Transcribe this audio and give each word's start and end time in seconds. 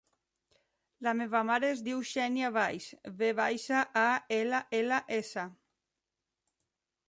La 1.07 1.11
meva 1.19 1.41
mare 1.49 1.69
es 1.73 1.83
diu 1.89 2.01
Xènia 2.13 2.49
Valls: 2.57 2.89
ve 3.21 3.31
baixa, 3.43 3.85
a, 4.07 4.09
ela, 4.41 4.65
ela, 4.81 5.03
essa. 5.23 5.47